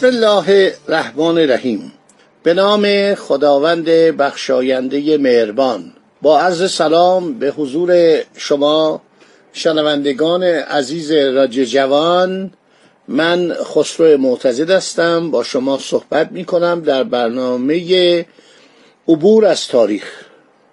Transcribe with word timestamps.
بسم 0.00 0.06
الله 0.06 0.74
الرحمن 0.88 1.38
الرحیم. 1.38 1.92
به 2.42 2.54
نام 2.54 3.14
خداوند 3.14 3.84
بخشاینده 3.84 5.18
مهربان. 5.18 5.92
با 6.22 6.40
عرض 6.40 6.72
سلام 6.72 7.38
به 7.38 7.50
حضور 7.50 8.20
شما 8.36 9.02
شنوندگان 9.52 10.42
عزیز 10.42 11.12
رادیو 11.12 11.64
جوان. 11.64 12.50
من 13.08 13.54
خسرو 13.54 14.18
معتزد 14.18 14.70
هستم. 14.70 15.30
با 15.30 15.42
شما 15.42 15.78
صحبت 15.78 16.32
می 16.32 16.44
کنم 16.44 16.80
در 16.80 17.04
برنامه 17.04 18.26
عبور 19.08 19.46
از 19.46 19.68
تاریخ. 19.68 20.04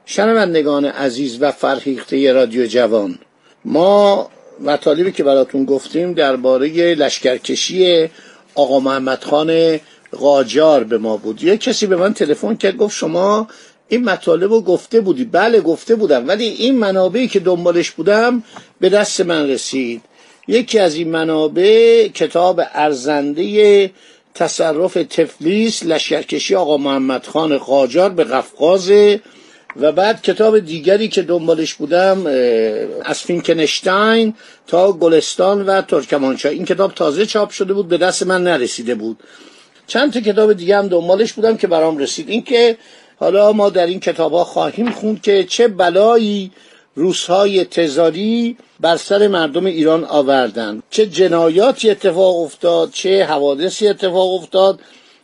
شنوندگان 0.05 0.85
عزیز 0.85 1.37
و 1.41 1.51
فرهیخته 1.51 2.33
رادیو 2.33 2.65
جوان 2.65 3.19
ما 3.65 4.29
مطالبی 4.59 5.11
که 5.11 5.23
براتون 5.23 5.65
گفتیم 5.65 6.13
درباره 6.13 6.95
لشکرکشی 6.95 8.09
آقا 8.57 8.79
محمد 8.79 9.23
خان 9.23 9.79
قاجار 10.11 10.83
به 10.83 10.97
ما 10.97 11.17
بود. 11.17 11.43
یه 11.43 11.57
کسی 11.57 11.87
به 11.87 11.95
من 11.95 12.13
تلفن 12.13 12.55
کرد 12.55 12.77
گفت 12.77 12.97
شما 12.97 13.47
این 13.89 14.03
مطالب 14.03 14.51
رو 14.51 14.61
گفته 14.61 15.01
بودی. 15.01 15.25
بله 15.25 15.61
گفته 15.61 15.95
بودم. 15.95 16.27
ولی 16.27 16.45
این 16.45 16.79
منابعی 16.79 17.27
که 17.27 17.39
دنبالش 17.39 17.91
بودم 17.91 18.43
به 18.79 18.89
دست 18.89 19.21
من 19.21 19.49
رسید. 19.49 20.01
یکی 20.47 20.79
از 20.79 20.95
این 20.95 21.09
منابع 21.09 22.07
کتاب 22.07 22.61
ارزنده 22.73 23.91
تصرف 24.33 24.93
تفلیس 24.93 25.83
لشکرکشی 25.83 26.55
آقا 26.55 26.77
محمد 26.77 27.25
خان 27.25 27.57
قاجار 27.57 28.09
به 28.09 28.23
قفقاز 28.23 28.91
و 29.79 29.91
بعد 29.91 30.21
کتاب 30.21 30.59
دیگری 30.59 31.07
که 31.07 31.21
دنبالش 31.21 31.73
بودم 31.73 32.25
از 33.05 33.19
فینکنشتاین 33.19 34.33
تا 34.67 34.91
گلستان 34.91 35.65
و 35.65 35.81
ترکمانچای 35.81 36.55
این 36.55 36.65
کتاب 36.65 36.93
تازه 36.93 37.25
چاپ 37.25 37.49
شده 37.49 37.73
بود 37.73 37.87
به 37.87 37.97
دست 37.97 38.23
من 38.23 38.43
نرسیده 38.43 38.95
بود. 38.95 39.19
چند 39.87 40.13
تا 40.13 40.19
کتاب 40.19 40.53
دیگه 40.53 40.77
هم 40.77 40.87
دنبالش 40.87 41.33
بودم 41.33 41.57
که 41.57 41.67
برام 41.67 41.97
رسید. 41.97 42.29
اینکه 42.29 42.77
حالا 43.19 43.51
ما 43.53 43.69
در 43.69 43.85
این 43.87 43.99
کتاب 43.99 44.33
ها 44.33 44.43
خواهیم 44.43 44.91
خوند 44.91 45.21
که 45.21 45.43
چه 45.43 45.67
بلایی 45.67 46.51
روسهای 46.95 47.65
تزاری 47.65 48.57
بر 48.79 48.97
سر 48.97 49.27
مردم 49.27 49.65
ایران 49.65 50.03
آوردن. 50.03 50.83
چه 50.89 51.05
جنایاتی 51.05 51.89
اتفاق 51.89 52.37
افتاد 52.41 52.91
چه 52.91 53.25
حوادثی 53.25 53.87
اتفاق 53.87 54.33
افتاد 54.33 54.79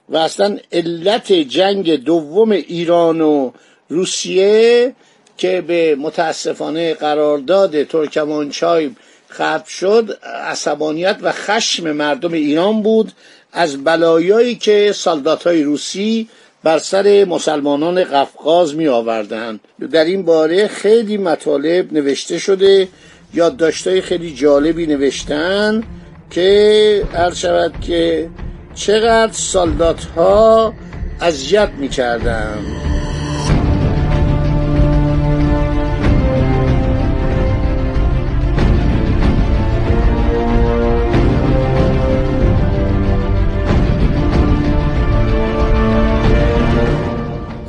و 0.10 0.18
اصلا 0.18 0.58
علت 0.72 1.34
جنگ 1.34 1.96
دوم 2.04 2.52
ایران 2.52 3.22
و 3.22 3.52
روسیه 3.94 4.94
که 5.38 5.62
به 5.62 5.96
متاسفانه 5.96 6.94
قرارداد 6.94 7.84
ترکمانچای 7.84 8.92
ختم 9.32 9.64
شد 9.68 10.18
عصبانیت 10.46 11.18
و 11.22 11.32
خشم 11.32 11.92
مردم 11.92 12.34
ایران 12.34 12.82
بود 12.82 13.12
از 13.54 13.84
بلایایی 13.84 14.56
که 14.56 14.92
سالدات 14.96 15.48
های 15.48 15.64
روسی 15.64 16.30
بر 16.64 16.78
سر 16.78 17.26
مسلمانان 17.26 18.04
قفقاز 18.04 18.76
می 18.76 18.88
آوردن 18.88 19.60
در 19.92 20.06
این 20.06 20.24
باره 20.26 20.68
خیلی 20.68 21.18
مطالب 21.18 21.94
نوشته 21.94 22.38
شده 22.38 22.88
یادداشتهای 23.34 24.02
خیلی 24.02 24.34
جالبی 24.34 24.88
نوشتن 24.88 25.84
که 26.30 27.04
عرض 27.14 27.38
شود 27.38 27.74
که 27.82 28.30
چقدر 28.76 29.34
سالدات 29.34 30.04
ها 30.04 30.74
اذیت 31.22 31.70
می 31.80 31.90
کردن. 31.90 32.93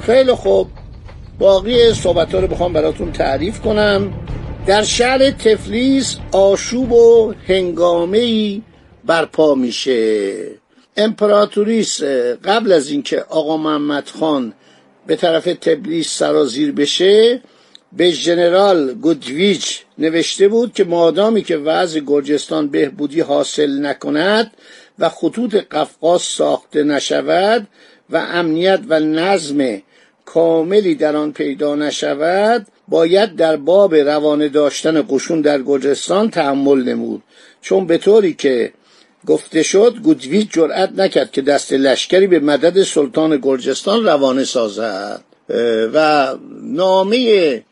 خیلی 0.06 0.32
خوب. 0.32 0.69
باقی 1.38 1.92
صحبت 1.92 2.34
ها 2.34 2.41
رو 2.41 2.47
بخوام 2.47 2.72
براتون 2.72 3.12
تعریف 3.12 3.60
کنم. 3.60 4.12
در 4.66 4.82
شهر 4.82 5.31
تفلیس 5.31 6.16
آشوب 6.32 6.92
و 6.92 7.34
هنگامه 7.48 8.19
ای 8.19 8.62
برپا 9.04 9.54
میشه. 9.54 10.34
امپراتوریس 10.97 12.03
قبل 12.44 12.72
از 12.72 12.91
اینکه 12.91 13.20
آقا 13.20 13.56
محمد 13.56 14.09
خان 14.09 14.53
به 15.06 15.16
طرف 15.16 15.44
تبلیس 15.44 16.09
سرازیر 16.09 16.72
بشه 16.72 17.42
به 17.92 18.10
ژنرال 18.10 18.94
گودویچ 18.94 19.81
نوشته 19.98 20.48
بود 20.48 20.72
که 20.72 20.84
مادامی 20.84 21.42
که 21.42 21.56
وضع 21.56 22.00
گرجستان 22.00 22.69
بهبودی 22.69 23.21
حاصل 23.21 23.86
نکند 23.86 24.50
و 24.98 25.09
خطوط 25.09 25.54
قفقاز 25.54 26.22
ساخته 26.22 26.82
نشود 26.82 27.66
و 28.10 28.16
امنیت 28.16 28.81
و 28.88 29.00
نظم 29.00 29.82
کاملی 30.34 30.95
در 30.95 31.17
آن 31.17 31.33
پیدا 31.33 31.75
نشود 31.75 32.67
باید 32.89 33.37
در 33.37 33.56
باب 33.56 33.95
روانه 33.95 34.49
داشتن 34.49 35.05
قشون 35.11 35.41
در 35.41 35.62
گرجستان 35.62 36.31
تحمل 36.31 36.83
نمود. 36.83 37.22
چون 37.62 37.87
به 37.87 37.99
طوری 37.99 38.34
که 38.34 38.72
گفته 39.27 39.62
شد 39.62 39.97
گودویچ 40.03 40.49
جرأت 40.53 40.91
نکرد 40.97 41.31
که 41.31 41.43
دست 41.43 41.72
لشکری 41.72 42.27
به 42.27 42.41
مدد 42.41 42.83
سلطان 42.83 43.37
گرجستان 43.37 44.05
روانه 44.05 44.45
سازد. 44.45 45.25
و 45.95 46.28
نامه 46.62 47.62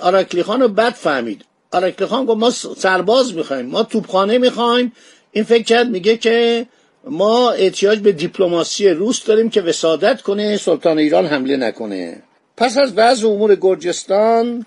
آراکلی 0.00 0.42
خان 0.42 0.60
رو 0.60 0.68
بد 0.68 0.92
فهمید. 0.92 1.44
آراکلی 1.72 2.06
خان 2.06 2.24
گفت 2.24 2.38
ما 2.38 2.50
سرباز 2.76 3.34
می‌خوایم 3.34 3.66
ما 3.66 3.82
توپخانه 3.82 4.38
می‌خوایم. 4.38 4.92
این 5.32 5.44
فکر 5.44 5.62
کرد 5.62 5.88
میگه 5.90 6.16
که 6.16 6.66
ما 7.04 7.50
احتیاج 7.50 7.98
به 7.98 8.12
دیپلماسی 8.12 8.88
روس 8.88 9.24
داریم 9.24 9.50
که 9.50 9.62
وسادت 9.62 10.22
کنه 10.22 10.56
سلطان 10.56 10.98
ایران 10.98 11.26
حمله 11.26 11.56
نکنه. 11.56 12.22
پس 12.56 12.78
از 12.78 12.92
وضع 12.96 13.28
امور 13.28 13.54
گرجستان 13.54 14.66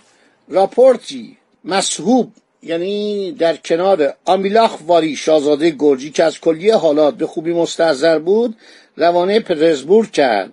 راپورتی 0.49 1.37
مسحوب 1.65 2.31
یعنی 2.63 3.31
در 3.31 3.55
کنار 3.55 4.13
آمیلاخ 4.25 4.77
واری 4.87 5.15
شاهزاده 5.15 5.69
گرجی 5.79 6.11
که 6.11 6.23
از 6.23 6.39
کلیه 6.39 6.75
حالات 6.75 7.15
به 7.15 7.27
خوبی 7.27 7.53
مستحضر 7.53 8.19
بود 8.19 8.55
روانه 8.97 9.39
پترزبورگ 9.39 10.11
کرد. 10.11 10.51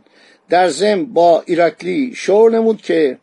در 0.48 0.68
زم 0.68 1.04
با 1.04 1.42
ایراکلی 1.46 2.12
شور 2.14 2.50
نمود 2.50 2.82
که 2.82 3.18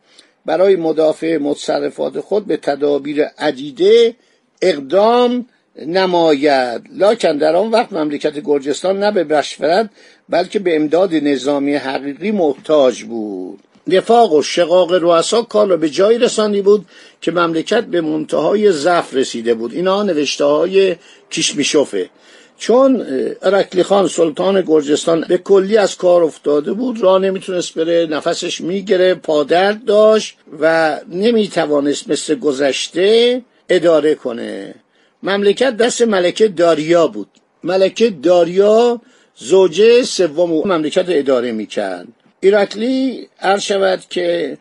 برای 0.46 0.76
مدافع 0.76 1.38
متصرفات 1.38 2.20
خود 2.20 2.46
به 2.48 2.58
تدابیر 2.58 3.24
عدیده 3.24 4.16
اقدام 4.62 5.46
نماید. 5.86 6.82
لاکن 6.96 7.38
در 7.38 7.56
آن 7.56 7.72
وقت 7.72 7.94
مملکت 7.94 8.40
گرجستان 8.40 9.00
نه 9.00 9.12
به 9.12 9.24
مشورت 9.24 9.90
بلکه 10.30 10.60
به 10.60 10.76
امداد 10.76 11.16
نظامی 11.16 11.76
حقیقی 11.76 12.32
محتاج 12.32 13.04
بود. 13.04 13.60
نفاق 13.88 14.34
و 14.34 14.42
شقاق 14.42 14.94
رؤسا 14.94 15.42
کار 15.42 15.68
را 15.68 15.78
به 15.78 15.90
جایی 15.90 16.18
رسانی 16.18 16.62
بود 16.62 16.86
که 17.22 17.32
مملکت 17.32 17.84
به 17.84 18.02
منتهای 18.02 18.72
ضعف 18.72 19.14
رسیده 19.14 19.54
بود. 19.54 19.74
اینا 19.74 20.04
نوشته 20.04 20.46
های 20.46 20.96
کشمیشوفه 21.32 22.10
چون 22.58 23.06
ارکلی 23.42 23.84
خان 23.84 24.08
سلطان 24.08 24.62
گرجستان 24.62 25.26
به 25.28 25.38
کلی 25.38 25.78
از 25.78 25.96
کار 25.98 26.24
افتاده 26.24 26.74
بود 26.74 27.02
را 27.02 27.18
نمی‌تونست 27.18 27.74
بره 27.74 28.08
نفسش 28.10 28.62
میگره 28.62 29.14
پادرد 29.14 29.86
داشت 29.86 30.38
و 30.60 30.98
نمی‌توانست 31.12 32.10
مثل 32.10 32.36
گذشته 32.36 33.42
اداره 33.70 34.16
کنه. 34.16 34.76
مملکت 35.24 35.78
دست 35.78 36.02
ملکه 36.02 36.48
داریا 36.48 37.08
بود. 37.08 37.28
ملکه 37.64 38.10
داریا 38.10 39.02
زوجه 39.36 40.04
سوم 40.04 40.68
مملکت 40.68 41.10
رو 41.10 41.16
اداره 41.18 41.52
می‌کرد. 41.52 42.08
ایراکلی 42.40 43.28
عرض 43.40 43.62
شود 43.62 44.00
که 44.10 44.58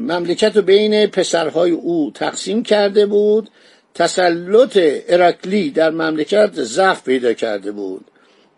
مملکت 0.00 0.56
رو 0.56 0.62
بین 0.62 1.06
پسرهای 1.06 1.70
او 1.70 2.10
تقسیم 2.14 2.62
کرده 2.62 3.06
بود. 3.06 3.50
تسلط 3.94 4.78
اراکلی 5.08 5.70
در 5.70 5.90
مملکت 5.90 6.50
ضعف 6.54 7.04
پیدا 7.04 7.32
کرده 7.32 7.72
بود. 7.72 8.04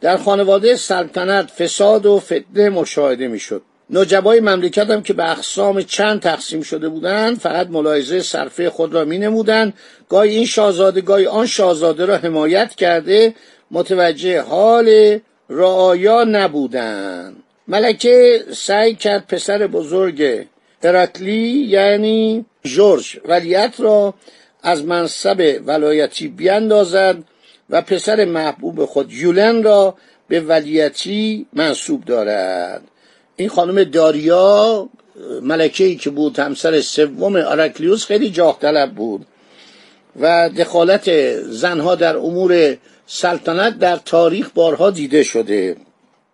در 0.00 0.16
خانواده 0.16 0.76
سلطنت 0.76 1.50
فساد 1.50 2.06
و 2.06 2.18
فتنه 2.18 2.70
مشاهده 2.70 3.28
می‌شد. 3.28 3.62
نجبای 3.90 4.40
مملکت 4.40 4.90
هم 4.90 5.02
که 5.02 5.12
به 5.12 5.30
اقسام 5.30 5.82
چند 5.82 6.20
تقسیم 6.20 6.62
شده 6.62 6.88
بودند 6.88 7.38
فقط 7.38 7.66
ملاحظه 7.66 8.22
صرفه 8.22 8.70
خود 8.70 8.94
را 8.94 9.04
می 9.04 9.18
نمودن 9.18 9.72
گاهی 10.08 10.34
این 10.34 10.46
شاهزاده 10.46 11.00
گاهی 11.00 11.26
آن 11.26 11.46
شاهزاده 11.46 12.04
را 12.04 12.16
حمایت 12.16 12.74
کرده. 12.74 13.34
متوجه 13.70 14.40
حال 14.40 15.18
رعایا 15.50 16.24
نبودند. 16.24 17.36
ملکه 17.68 18.44
سعی 18.52 18.94
کرد 18.94 19.26
پسر 19.26 19.66
بزرگ 19.66 20.46
هرکلی 20.84 21.66
یعنی 21.68 22.44
جورج 22.64 23.20
ولیت 23.24 23.74
را 23.78 24.14
از 24.62 24.84
منصب 24.84 25.60
ولایتی 25.66 26.28
بیندازد 26.28 27.16
و 27.70 27.82
پسر 27.82 28.24
محبوب 28.24 28.84
خود 28.84 29.12
یولن 29.12 29.62
را 29.62 29.94
به 30.28 30.40
ولیتی 30.40 31.46
منصوب 31.52 32.04
دارد. 32.04 32.82
این 33.36 33.48
خانم 33.48 33.84
داریا 33.84 34.88
ملکه 35.42 35.84
ای 35.84 35.96
که 35.96 36.10
بود 36.10 36.38
همسر 36.38 36.80
سوم 36.80 37.36
آرکلیوس 37.36 38.06
خیلی 38.06 38.30
جاه 38.30 38.58
طلب 38.60 38.94
بود 38.94 39.26
و 40.20 40.50
دخالت 40.58 41.36
زنها 41.42 41.94
در 41.94 42.16
امور 42.16 42.76
سلطنت 43.06 43.78
در 43.78 43.96
تاریخ 43.96 44.50
بارها 44.54 44.90
دیده 44.90 45.22
شده. 45.22 45.76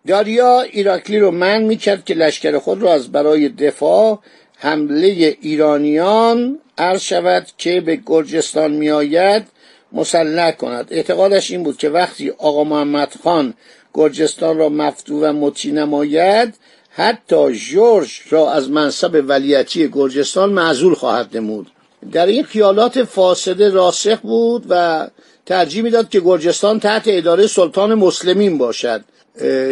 داریا 0.07 0.61
ایراکلی 0.61 1.19
رو 1.19 1.31
من 1.31 1.63
می‌کرد 1.63 2.05
که 2.05 2.13
لشکر 2.13 2.59
خود 2.59 2.81
را 2.81 2.93
از 2.93 3.11
برای 3.11 3.49
دفاع 3.49 4.19
حمله 4.57 5.37
ایرانیان 5.41 6.59
عرض 6.77 7.01
شود 7.01 7.47
که 7.57 7.81
به 7.81 7.99
گرجستان 8.05 8.71
میآید 8.71 9.43
مسلح 9.91 10.51
کند. 10.51 10.87
اعتقادش 10.91 11.51
این 11.51 11.63
بود 11.63 11.77
که 11.77 11.89
وقتی 11.89 12.29
آقا 12.29 12.63
محمد 12.63 13.13
خان 13.23 13.53
گرجستان 13.93 14.57
را 14.57 14.69
مفتو 14.69 15.19
و 15.19 15.33
مطی 15.33 15.71
نماید 15.71 16.53
حتی 16.89 17.55
جورج 17.55 18.09
را 18.29 18.51
از 18.51 18.69
منصب 18.69 19.23
ولیتی 19.27 19.87
گرجستان 19.87 20.49
معزول 20.49 20.93
خواهد 20.93 21.37
نمود. 21.37 21.67
در 22.11 22.25
این 22.25 22.43
خیالات 22.43 23.03
فاسده 23.03 23.69
راسخ 23.69 24.19
بود 24.19 24.65
و 24.69 25.07
ترجیح 25.45 25.83
می‌داد 25.83 26.09
که 26.09 26.19
گرجستان 26.19 26.79
تحت 26.79 27.03
اداره 27.07 27.47
سلطان 27.47 27.93
مسلمین 27.93 28.57
باشد. 28.57 29.03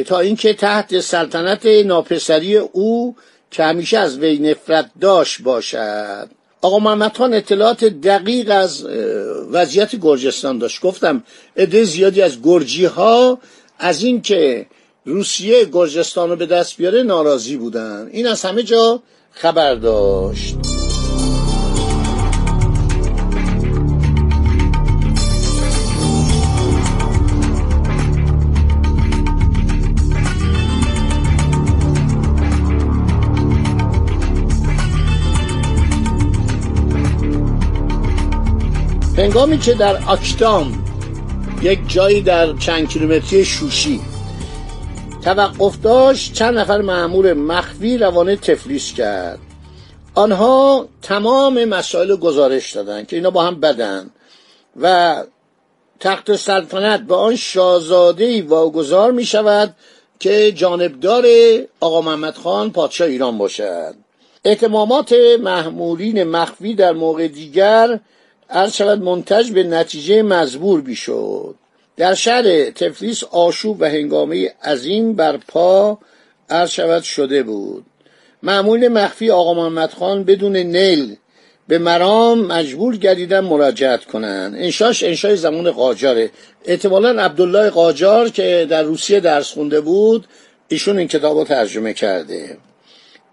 تا 0.06 0.20
اینکه 0.20 0.54
تحت 0.54 1.00
سلطنت 1.00 1.66
ناپسری 1.66 2.58
او 2.58 3.16
که 3.52 3.64
همیشه 3.64 3.98
از 3.98 4.18
وی 4.18 4.40
نفرت 4.40 4.90
داشت 5.02 5.42
باشد. 5.42 6.30
آقا 6.62 6.80
محمد 6.80 7.18
خان 7.18 7.34
اطلاعات 7.34 7.86
دقیق 7.86 8.52
از 8.52 8.86
وضعیت 9.52 9.96
گرجستان 9.96 10.58
داشت. 10.58 10.82
گفتم 10.82 11.24
عده 11.58 11.84
زیادی 11.84 12.22
از 12.22 12.42
گرجی 12.44 12.86
ها 12.86 13.40
از 13.80 14.04
اینکه 14.04 14.66
روسیه 15.08 15.66
گرجستان 15.66 16.30
رو 16.30 16.36
به 16.36 16.46
دست 16.46 16.78
بیاره 16.78 17.04
ناراضی 17.04 17.58
بودن. 17.58 18.10
این 18.12 18.28
از 18.28 18.46
همه 18.46 18.64
جا 18.64 19.00
خبر 19.32 19.76
داشت. 19.76 20.56
هنگامی 39.18 39.58
که 39.58 39.74
در 39.74 40.10
اکتام 40.10 40.84
یک 41.62 41.80
جایی 41.88 42.22
در 42.22 42.54
چند 42.54 42.90
کیلومتری 42.90 43.46
شوشی 43.46 44.00
توقف 45.28 45.82
داشت 45.82 46.34
چند 46.34 46.58
نفر 46.58 46.82
معمور 46.82 47.34
مخفی 47.34 47.98
روانه 47.98 48.36
تفلیس 48.36 48.94
کرد. 48.94 49.40
آنها 50.16 50.88
تمام 51.02 51.66
مسائل 51.66 52.16
گزارش 52.16 52.74
دادند 52.74 53.08
که 53.08 53.16
اینا 53.16 53.30
با 53.30 53.44
هم 53.44 53.60
بدن 53.60 54.10
و 54.82 55.16
تخت 56.00 56.36
سلطنت 56.36 57.02
به 57.02 57.16
آن 57.16 57.36
شاهزاده 57.36 58.42
واگذار 58.42 59.12
می 59.12 59.26
شود 59.26 59.76
که 60.20 60.52
جانبدار 60.52 61.26
آقا 61.80 62.02
محمد 62.02 62.36
خان 62.36 62.72
پادشاه 62.72 63.08
ایران 63.08 63.38
باشد. 63.38 63.96
احتمامات 64.46 65.16
محمولین 65.40 66.24
مخفی 66.24 66.76
در 66.76 66.94
موقع 66.94 67.28
دیگر 67.28 68.00
عرض 68.50 68.74
شود 68.74 69.04
منتج 69.04 69.52
به 69.52 69.64
نتیجه 69.64 70.22
مزبور 70.22 70.82
بیشد 70.82 71.56
در 71.98 72.14
شهر 72.14 72.70
تفلیس 72.70 73.24
آشوب 73.24 73.78
و 73.82 73.86
هنگامه 73.86 74.54
عظیم 74.64 75.14
بر 75.14 75.38
پا 75.38 76.00
عرض 76.50 76.70
شود 76.70 77.04
شده 77.04 77.44
بود. 77.44 77.86
معمول 78.44 78.88
مخفی 78.88 79.32
آقا 79.32 79.54
محمد 79.54 79.94
خان 79.94 80.24
بدون 80.24 80.58
نیل 80.58 81.16
به 81.68 81.78
مرام 81.78 82.40
مجبور 82.40 82.98
گردیدن 82.98 83.40
مراجعت 83.40 84.06
کنند. 84.06 84.56
انشاش 84.56 85.04
انشای 85.04 85.36
زمان 85.36 85.72
قاجاره. 85.72 86.32
احتمالا 86.66 87.24
عبدالله 87.24 87.70
قاجار 87.70 88.30
که 88.30 88.68
در 88.70 88.84
روسیه 88.84 89.20
درس 89.20 89.52
خونده 89.52 89.82
بود 89.82 90.28
ایشون 90.68 90.98
این 90.98 91.08
کتاب 91.08 91.38
رو 91.38 91.44
ترجمه 91.44 91.94
کرده. 91.94 92.58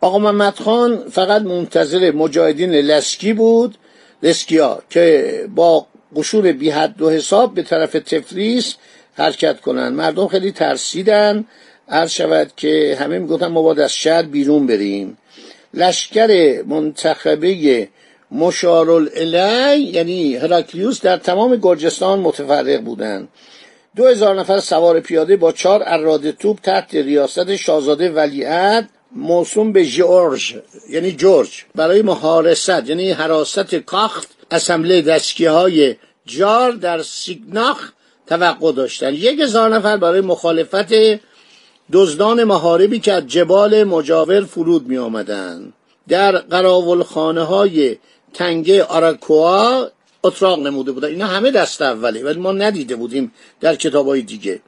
آقا 0.01 0.19
محمد 0.19 0.55
خان 0.55 1.09
فقط 1.11 1.43
منتظر 1.43 2.11
مجاهدین 2.11 2.71
لسکی 2.71 3.33
بود 3.33 3.75
لسکیا 4.23 4.83
که 4.91 5.49
با 5.55 5.87
قشور 6.17 6.53
بی 6.53 6.71
حد 6.71 7.03
و 7.03 7.11
حساب 7.11 7.55
به 7.55 7.63
طرف 7.63 7.93
تفلیس 7.93 8.75
حرکت 9.15 9.61
کنند 9.61 9.93
مردم 9.93 10.29
خیلی 10.29 10.53
ترسیدن. 10.53 11.45
عرض 11.89 12.11
شود 12.11 12.53
که 12.57 12.97
همه 13.01 13.19
می‌گفتن 13.19 13.47
ما 13.47 13.63
باید 13.63 13.81
از 13.81 13.93
شهر 13.93 14.23
بیرون 14.23 14.67
بریم. 14.67 15.19
لشکر 15.75 16.63
منتخبه 16.67 17.89
مشارالعلی 18.31 19.81
یعنی 19.81 20.37
هراکلیوس 20.37 21.01
در 21.01 21.17
تمام 21.17 21.57
گرجستان 21.57 22.19
متفرق 22.19 22.81
بودند 22.81 23.29
دو 23.97 24.07
هزار 24.07 24.41
نفر 24.41 24.61
سوار 24.61 25.01
پیاده 25.01 25.37
با 25.37 25.53
چهار 25.53 25.83
اراده 25.87 26.33
توپ 26.33 26.61
تحت 26.61 26.95
ریاست 26.95 27.57
شاهزاده 27.57 28.11
ولیعت 28.11 28.89
موسوم 29.13 29.73
به 29.73 29.85
جورج 29.85 30.55
یعنی 30.91 31.13
جورج 31.13 31.65
برای 31.75 32.03
محارست 32.03 32.89
یعنی 32.89 33.11
حراست 33.11 33.75
کاخت 33.75 34.29
اسمبله 34.51 35.03
دستگی 35.03 35.45
های 35.45 35.97
جار 36.27 36.73
در 36.73 37.03
سیگناخ 37.03 37.93
توقع 38.27 38.73
داشتن. 38.73 39.15
یک 39.15 39.41
هزار 39.41 39.75
نفر 39.75 39.97
برای 39.97 40.21
مخالفت 40.21 40.95
دزدان 41.93 42.45
محاربی 42.45 42.99
که 42.99 43.13
از 43.13 43.27
جبال 43.27 43.85
مجاور 43.85 44.45
فرود 44.45 44.87
می 44.87 44.99
آمدن. 44.99 45.73
در 46.09 46.39
قراول 46.39 47.03
خانه 47.03 47.43
های 47.43 47.97
تنگه 48.35 48.85
آراکوا 48.85 49.89
اتراق 50.25 50.59
نموده 50.59 50.93
بودن. 50.93 51.09
اینا 51.09 51.27
همه 51.27 51.51
دست 51.51 51.83
اوله 51.83 52.25
ولی 52.25 52.41
ما 52.41 52.53
ندیده 52.53 52.97
بودیم 52.97 53.33
در 53.61 53.75
کتاب 53.75 54.07
های 54.07 54.23
دیگه. 54.23 54.61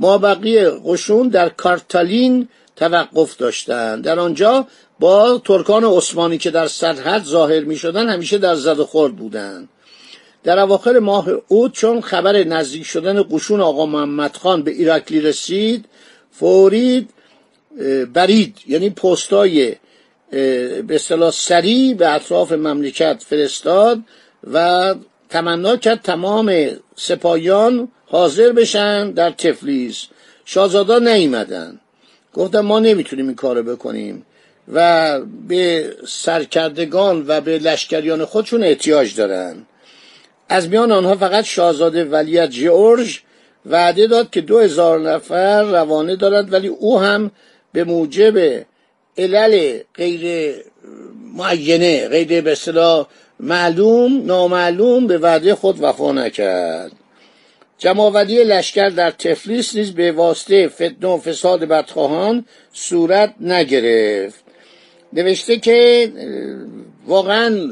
ما 0.00 0.18
بقیه 0.18 0.70
قشون 0.84 1.28
در 1.28 1.48
کارتالین 1.48 2.48
توقف 2.76 3.36
داشتند 3.36 4.04
در 4.04 4.20
آنجا 4.20 4.66
با 5.00 5.42
ترکان 5.44 5.84
عثمانی 5.84 6.38
که 6.38 6.50
در 6.50 6.66
سرحد 6.66 7.24
ظاهر 7.24 7.60
می 7.60 7.76
شدن 7.76 8.08
همیشه 8.08 8.38
در 8.38 8.54
زد 8.54 8.82
خورد 8.82 9.16
بودند 9.16 9.68
در 10.44 10.58
اواخر 10.58 10.98
ماه 10.98 11.28
اوت 11.48 11.72
چون 11.72 12.00
خبر 12.00 12.44
نزدیک 12.44 12.86
شدن 12.86 13.22
قشون 13.30 13.60
آقا 13.60 13.86
محمد 13.86 14.36
خان 14.36 14.62
به 14.62 14.70
ایراکلی 14.70 15.20
رسید 15.20 15.84
فورید 16.30 17.10
برید 18.14 18.56
یعنی 18.66 18.90
پستای 18.90 19.74
به 20.30 20.86
اصطلاح 20.90 21.30
سریع 21.30 21.94
به 21.94 22.14
اطراف 22.14 22.52
مملکت 22.52 23.24
فرستاد 23.26 24.00
و 24.52 24.94
تمنا 25.30 25.76
کرد 25.76 26.02
تمام 26.02 26.70
سپاهیان 26.96 27.88
حاضر 28.06 28.52
بشن 28.52 29.10
در 29.10 29.30
تفلیس. 29.30 30.06
شاهزادا 30.44 30.98
نیمدن 30.98 31.80
گفتم 32.36 32.60
ما 32.60 32.78
نمی‌تونیم 32.78 33.26
این 33.26 33.34
کارو 33.34 33.62
بکنیم 33.62 34.26
و 34.72 35.20
به 35.48 35.92
سرکردگان 36.08 37.24
و 37.28 37.40
به 37.40 37.58
لشکریان 37.58 38.24
خودشون 38.24 38.64
احتیاج 38.64 39.16
دارن. 39.16 39.56
از 40.48 40.68
میان 40.68 40.92
آنها 40.92 41.14
فقط 41.14 41.44
شاهزاده 41.44 42.04
ولیت 42.04 42.50
جورج 42.50 43.20
وعده 43.66 44.06
داد 44.06 44.30
که 44.30 44.40
دو 44.40 44.58
هزار 44.58 45.00
نفر 45.00 45.62
روانه 45.62 46.16
دارد 46.16 46.52
ولی 46.52 46.68
او 46.68 47.00
هم 47.00 47.30
به 47.72 47.84
موجب 47.84 48.64
علل 49.18 49.78
غیر 49.94 50.54
معینه 51.34 52.08
غیر 52.08 52.40
به 52.40 52.56
معلوم 53.40 54.26
نامعلوم 54.26 55.06
به 55.06 55.18
وعده 55.18 55.54
خود 55.54 55.82
وفا 55.82 56.12
نکرد. 56.12 56.92
جمعوری 57.78 58.44
لشکر 58.44 58.88
در 58.88 59.10
تفلیس 59.10 59.76
نیز 59.76 59.94
به 59.94 60.12
واسطه 60.12 60.68
فتنه 60.68 61.08
و 61.08 61.18
فساد 61.18 61.64
بدخواهان 61.64 62.44
صورت 62.72 63.34
نگرفت. 63.40 64.44
نوشته 65.12 65.58
که 65.58 66.12
واقعا 67.06 67.70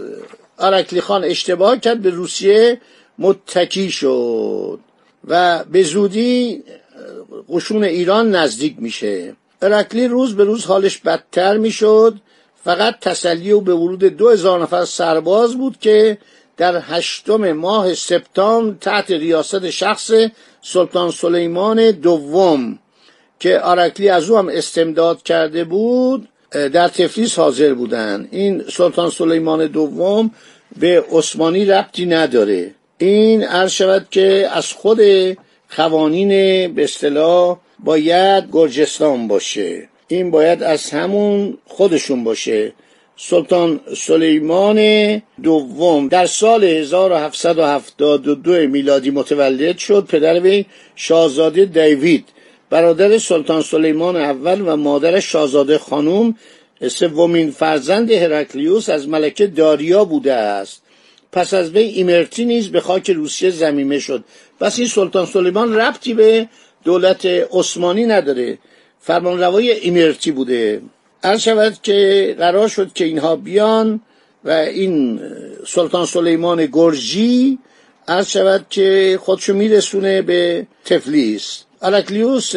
آرکلی 0.59 1.01
خان 1.01 1.25
اشتباه 1.25 1.81
کرد 1.81 2.03
به 2.03 2.11
روسیه 2.11 2.81
متکی 3.19 3.91
شد 3.91 4.81
و 5.29 5.65
به 5.65 5.83
زودی 5.83 6.65
قشون 7.49 7.85
ایران 7.85 8.35
نزدیک 8.35 8.75
میشه. 8.79 9.37
هرکلی 9.63 10.09
روز 10.09 10.37
به 10.37 10.45
روز 10.45 10.65
حالش 10.65 10.99
بدتر 10.99 11.57
می‌شد. 11.57 12.15
فقط 12.65 13.01
تسلی 13.01 13.53
و 13.53 13.61
به 13.61 13.75
ورود 13.75 14.05
دو 14.05 14.31
هزار 14.31 14.63
نفر 14.63 14.85
سرباز 14.85 15.59
بود 15.59 15.79
که 15.81 16.19
در 16.57 16.83
هشتم 16.87 17.53
ماه 17.53 17.95
سپتامبر 17.95 18.77
تحت 18.81 19.11
ریاست 19.11 19.71
شخص 19.71 20.11
سلطان 20.63 21.11
سلیمان 21.11 21.91
دوم 21.91 22.79
که 23.41 23.61
آرکلی 23.61 24.09
از 24.09 24.31
او 24.31 24.39
هم 24.39 24.49
استمداد 24.49 25.23
کرده 25.23 25.65
بود 25.65 26.29
در 26.51 26.89
تفلیس 26.89 27.39
حاضر 27.39 27.75
بودن. 27.75 28.29
این 28.31 28.65
سلطان 28.73 29.11
سلیمان 29.11 29.67
دوم 29.67 30.31
به 30.81 31.05
عثمانی 31.11 31.65
ربطی 31.65 32.07
نداره. 32.07 32.75
این 32.99 33.43
عرض 33.45 33.71
شود 33.71 34.07
که 34.11 34.49
از 34.53 34.73
خود 34.73 35.01
قوانین 35.77 36.29
به 36.75 36.85
اصطلاح 36.85 37.59
باید 37.79 38.45
گرجستان 38.53 39.29
باشه. 39.29 39.89
این 40.09 40.31
باید 40.31 40.63
از 40.63 40.91
همون 40.91 41.59
خودشون 41.67 42.25
باشه. 42.25 42.73
سلطان 43.17 43.81
سلیمان 43.97 45.23
دوم. 45.43 46.09
در 46.09 46.27
سال 46.27 46.65
1772 46.65 48.53
میلادی 48.53 49.11
متولد 49.11 49.79
شد 49.79 50.07
پدر 50.09 50.41
وی 50.41 50.65
شاهزاده 50.97 51.65
دیوید. 51.65 52.25
برادر 52.71 53.19
سلطان 53.19 53.63
سلیمان 53.63 54.17
اول 54.17 54.61
و 54.61 54.77
مادر 54.77 55.21
شاهزاده 55.21 55.79
خانوم 55.79 56.35
سومین 56.89 57.51
فرزند 57.51 58.11
هرکلیوس 58.11 58.89
از 58.89 59.09
ملکه 59.09 59.47
داریا 59.47 60.05
بوده 60.05 60.33
است. 60.33 60.83
پس 61.33 61.55
از 61.55 61.71
وی 61.71 61.83
ایمرتی 61.83 62.45
نیز 62.45 62.71
به 62.71 62.81
خاک 62.81 63.11
روسیه 63.11 63.51
زمیمه 63.51 63.99
شد. 63.99 64.25
پس 64.61 64.79
این 64.79 64.89
سلطان 64.89 65.27
سلیمان 65.27 65.75
ربطی 65.75 66.15
به 66.15 66.49
دولت 66.85 67.27
عثمانی 67.27 68.05
نداره. 68.05 68.59
فرمانروای 69.01 69.71
ایمرتی 69.71 70.31
بوده. 70.31 70.81
عرض 71.25 71.41
شود 71.41 71.79
که 71.83 72.35
قرار 72.39 72.69
شد 72.69 72.93
که 72.93 73.05
اینها 73.05 73.37
بیان 73.37 74.01
و 74.45 74.51
این 74.51 75.21
سلطان 75.67 76.07
سلیمان 76.07 76.67
گرجی 76.67 77.59
عرض 78.09 78.29
شود 78.29 78.67
که 78.71 79.19
خودشو 79.23 79.55
میرسونه 79.55 80.23
به 80.23 80.67
تفلیس. 80.85 81.63
الکلیوس 81.83 82.57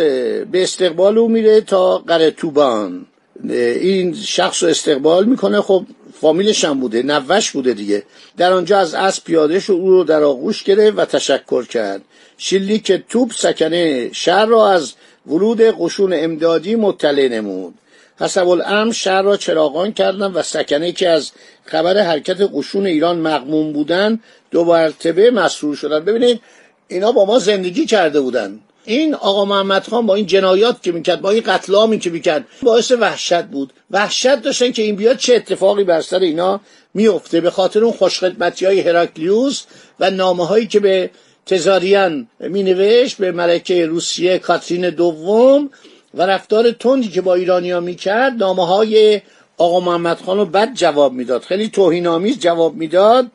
به 0.51 0.63
استقبال 0.63 1.17
او 1.17 1.27
میره 1.29 1.61
تا 1.61 1.97
قرتوبان 1.97 3.05
این 3.49 4.13
شخص 4.13 4.63
رو 4.63 4.69
استقبال 4.69 5.25
می‌کنه. 5.25 5.61
خب 5.61 5.85
فامیلش 6.21 6.65
هم 6.65 6.79
بوده 6.79 7.03
نوش 7.03 7.51
بوده 7.51 7.73
دیگه. 7.73 8.03
در 8.37 8.53
آنجا 8.53 8.77
از 8.77 8.93
اسب 8.93 9.23
پیاده 9.23 9.59
شد 9.59 9.73
او 9.73 9.89
رو 9.89 10.03
در 10.03 10.23
آغوش 10.23 10.63
گرفت 10.63 10.97
و 10.97 11.05
تشکر 11.05 11.65
کرد. 11.65 12.01
شلیک 12.37 12.91
توپ 13.09 13.31
سکنه 13.33 14.09
شهر 14.13 14.45
را 14.45 14.69
از 14.69 14.93
ورود 15.27 15.61
قشون 15.61 16.13
امدادی 16.13 16.75
مطلع 16.75 17.27
نمود. 17.27 17.73
حسب 18.19 18.47
الامر 18.47 18.91
شهر 18.91 19.21
را 19.21 19.37
چراغان 19.37 19.93
کردند 19.93 20.35
و 20.35 20.41
سکنه 20.41 20.91
که 20.91 21.09
از 21.09 21.31
خبر 21.65 21.97
حرکت 21.97 22.49
قشون 22.53 22.85
ایران 22.85 23.19
مقموم 23.19 23.73
بودن 23.73 24.19
دو 24.51 24.65
مرتبه 24.65 25.31
مسرور 25.31 25.75
شدن 25.75 26.05
ببینید 26.05 26.41
اینا 26.87 27.11
با 27.11 27.25
ما 27.25 27.39
زندگی 27.39 27.85
کرده 27.85 28.21
بودن 28.21 28.59
این 28.85 29.15
آقا 29.15 29.45
محمد 29.45 29.87
خان 29.87 30.05
با 30.05 30.15
این 30.15 30.25
جنایات 30.25 30.83
که 30.83 30.91
می‌کرد 30.91 31.21
با 31.21 31.29
این 31.29 31.43
قتلامی 31.45 31.99
که 31.99 32.09
می‌کرد 32.09 32.45
باعث 32.63 32.91
وحشت 32.91 33.43
بود. 33.43 33.73
وحشت 33.91 34.35
داشتن 34.35 34.71
که 34.71 34.81
این 34.81 34.95
بیاد 34.95 35.17
چه 35.17 35.35
اتفاقی 35.35 35.83
بر 35.83 36.01
سر 36.01 36.19
اینا 36.19 36.59
میفته 36.93 37.41
به 37.41 37.49
خاطر 37.49 37.83
اون 37.83 37.93
خوشخدمتی 37.93 38.65
های 38.65 38.79
هراکلیوس 38.79 39.63
و 39.99 40.09
نامه 40.11 40.47
هایی 40.47 40.67
که 40.67 40.79
به 40.79 41.09
تزاریان 41.45 42.27
می 42.39 42.63
نوشت 42.63 43.17
به 43.17 43.31
ملکه 43.31 43.85
روسیه 43.85 44.39
کاترین 44.39 44.89
دوم 44.89 45.69
و 46.17 46.21
رفتار 46.21 46.71
تندی 46.71 47.07
که 47.07 47.21
با 47.21 47.35
ایرانیا 47.35 47.79
می‌کرد 47.79 48.33
نامه 48.33 48.65
های 48.67 49.21
آقا 49.57 49.79
محمد 49.79 50.17
خان 50.17 50.37
رو 50.37 50.45
بد 50.45 50.73
جواب 50.73 51.13
می‌داد. 51.13 51.41
خیلی 51.41 51.69
توهینآمیز 51.69 52.39
جواب 52.39 52.75
می‌داد. 52.75 53.27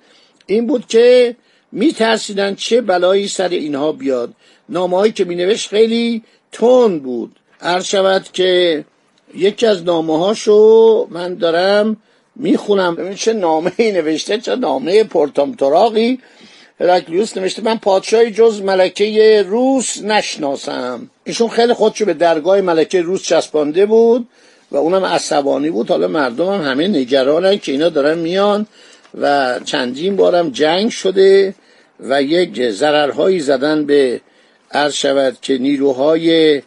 این 0.47 0.67
بود 0.67 0.87
که 0.87 1.37
میترسیدن 1.73 2.55
چه 2.55 2.81
بلایی 2.81 3.29
سر 3.29 3.49
اینها 3.49 3.93
بیاد. 3.93 4.33
نامه 4.69 4.97
هایی 4.97 5.13
که 5.13 5.25
مینوشت 5.25 5.69
خیلی 5.69 6.23
تند 6.53 7.03
بود. 7.03 7.37
عرض 7.61 7.85
شود 7.85 8.29
که 8.33 8.85
یکی 9.35 9.67
از 9.67 9.85
نامه 9.85 10.19
هاشو 10.19 11.07
من 11.11 11.35
دارم 11.35 11.97
می‌خونم. 12.37 12.95
ببین 12.95 13.15
چه 13.15 13.33
نامه 13.33 13.73
ای 13.77 13.93
نوشته 13.93 14.39
چه 14.39 14.57
نامه 14.57 15.05
پرتامتراقی 15.05 16.19
هرکلیوس 16.81 17.37
نوشته 17.37 17.63
من 17.63 17.79
پادشاهی 17.79 18.31
جز 18.31 18.63
ملکه 18.63 19.45
روس 19.49 20.03
نشناسم. 20.03 21.11
ایشون 21.25 21.49
خیلی 21.49 21.73
خودشو 21.73 22.05
به 22.05 22.15
درگاه 22.15 22.61
ملکه 22.61 23.03
روس 23.03 23.23
چسبانده 23.23 23.87
بود 23.87 24.29
و 24.71 24.77
اونم 24.77 25.05
عصبانی 25.05 25.71
بود. 25.71 25.89
حالا 25.89 26.09
مردم 26.09 26.47
هم 26.47 26.71
همه 26.71 26.89
نگرانن 26.89 27.59
که 27.59 27.73
اینا 27.73 27.89
دارن 27.89 28.19
میان 28.19 28.67
و 29.21 29.59
چندین 29.65 30.17
بارم 30.17 30.51
جنگ 30.51 30.91
شده 30.91 31.55
و 32.01 32.23
یک 32.23 32.71
ضررهایی 32.71 33.41
زدن 33.41 33.87
به 33.87 34.21
عرض 34.71 34.95
شود 34.95 35.37
که 35.43 35.59
نیروهای 35.59 36.63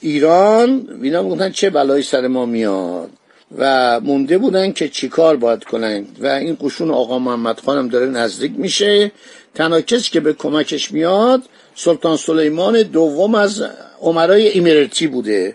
ایران. 0.00 0.98
اینا 1.02 1.22
می‌گفتن 1.22 1.50
چه 1.50 1.70
بلایی 1.70 2.02
سر 2.02 2.26
ما 2.26 2.46
میاد 2.46 3.10
و 3.58 4.00
مونده 4.00 4.38
بودن 4.38 4.72
که 4.72 4.88
چیکار 4.88 5.36
باید 5.36 5.64
کنن. 5.64 6.06
و 6.20 6.26
این 6.26 6.56
قشون 6.60 6.90
آقا 6.90 7.18
محمد 7.18 7.60
خانم 7.60 7.88
داره 7.88 8.06
نزدیک 8.06 8.52
میشه. 8.56 9.12
تنها 9.54 9.80
کسی 9.80 10.10
که 10.10 10.20
به 10.20 10.32
کمکش 10.32 10.92
میاد 10.92 11.42
سلطان 11.80 12.16
سلیمان 12.16 12.82
دوم 12.82 13.34
از 13.34 13.62
عمرای 14.00 14.48
ایمرتی 14.48 15.06
بوده 15.06 15.54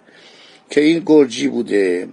که 0.70 0.82
این 0.82 1.04
گرجی 1.06 1.48
بوده. 1.48 2.08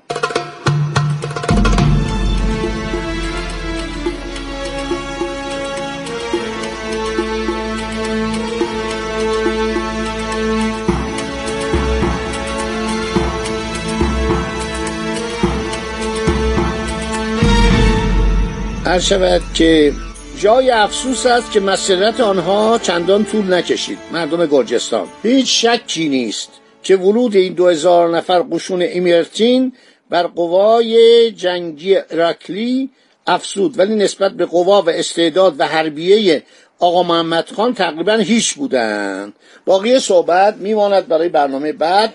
هر 18.85 18.99
شود 18.99 19.43
که 19.55 19.93
جای 20.41 20.71
افسوس 20.71 21.27
است 21.27 21.53
که 21.53 21.61
مسئلت 21.61 22.21
آنها 22.21 22.79
چندان 22.83 23.25
طول 23.25 23.55
نکشید. 23.55 23.99
مردم 24.13 24.47
گرجستان. 24.47 25.09
هیچ 25.23 25.67
شکی 25.67 26.09
نیست 26.09 26.51
که 26.83 26.97
ورود 26.97 27.37
این 27.37 27.53
دو 27.53 27.69
هزار 27.69 28.17
نفر 28.17 28.45
قشون 28.51 28.85
امیرتین 28.89 29.73
بر 30.11 30.27
قوای 30.27 31.31
جنگی 31.31 31.95
رکلی 31.95 32.91
افسود 33.27 33.79
ولی 33.79 33.95
نسبت 33.95 34.33
به 34.33 34.47
قوا 34.47 34.83
و 34.83 34.91
استعداد 34.91 35.61
و 35.61 35.67
حربیه 35.67 36.43
آقا 36.79 37.03
محمد 37.03 37.49
خان 37.49 37.75
تقریبا 37.75 38.13
هیچ 38.13 38.55
بودن 38.55 39.33
باقی 39.67 39.99
صحبت 39.99 40.57
میماند 40.57 41.09
برای 41.09 41.29
برنامه 41.29 41.73
بعد. 41.73 42.15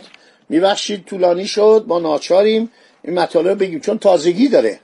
میبخشید 0.50 1.05
طولانی 1.05 1.48
شد. 1.48 1.84
با 1.88 2.00
ناچاریم. 2.00 2.72
این 3.03 3.20
مطالب 3.20 3.60
بگیم 3.60 3.79
چون 3.79 3.98
تازگی 3.98 4.48
داره. 4.48 4.79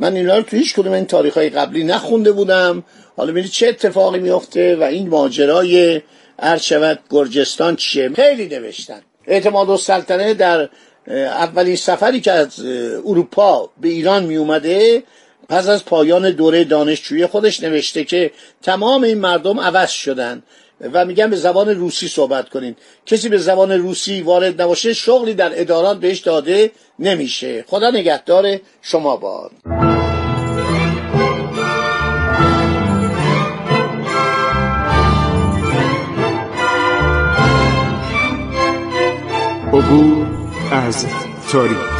من 0.00 0.16
اینا 0.16 0.36
رو 0.36 0.42
تو 0.42 0.56
هیچ 0.56 0.74
کدوم 0.74 0.92
این 0.92 1.06
تاریخ 1.06 1.34
های 1.34 1.50
قبلی 1.50 1.84
نخونده 1.84 2.32
بودم. 2.32 2.84
حالا 3.16 3.32
ببینید 3.32 3.50
چه 3.50 3.68
اتفاقی 3.68 4.18
میفته 4.18 4.76
و 4.76 4.82
این 4.82 5.08
ماجرای 5.08 6.02
شود 6.60 6.98
گرجستان 7.10 7.76
چیه. 7.76 8.08
خیلی 8.08 8.46
نوشتن. 8.46 9.00
اعتماد 9.26 9.70
السلطنه 9.70 10.34
در 10.34 10.68
اولین 11.08 11.76
سفری 11.76 12.20
که 12.20 12.32
از 12.32 12.60
اروپا 13.04 13.70
به 13.80 13.88
ایران 13.88 14.24
می 14.24 14.36
اومده 14.36 15.02
پس 15.48 15.68
از 15.68 15.84
پایان 15.84 16.30
دوره 16.30 16.64
دانشجویی 16.64 17.26
خودش 17.26 17.62
نوشته 17.62 18.04
که 18.04 18.30
تمام 18.62 19.02
این 19.02 19.18
مردم 19.18 19.60
عوض 19.60 19.90
شدن. 19.90 20.42
و 20.80 21.04
میگن 21.04 21.30
به 21.30 21.36
زبان 21.36 21.68
روسی 21.68 22.08
صحبت 22.08 22.48
کنین. 22.48 22.76
کسی 23.06 23.28
به 23.28 23.38
زبان 23.38 23.72
روسی 23.72 24.22
وارد 24.22 24.62
نباشه 24.62 24.92
شغلی 24.92 25.34
در 25.34 25.60
ادارات 25.60 26.00
بهش 26.00 26.18
داده 26.18 26.70
نمیشه. 26.98 27.64
خدا 27.68 27.90
نگهدار 27.90 28.58
شما 28.82 29.16
باد. 29.16 29.50
عبور 39.72 40.26
از 40.72 41.06
تاریخ. 41.52 41.99